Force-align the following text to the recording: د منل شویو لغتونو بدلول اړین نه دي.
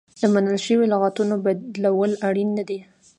د 0.19 0.21
منل 0.33 0.57
شویو 0.65 0.91
لغتونو 0.93 1.33
بدلول 1.45 2.11
اړین 2.27 2.49
نه 2.57 2.63
دي. 2.69 2.79